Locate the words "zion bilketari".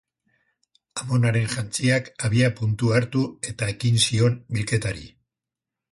4.07-5.05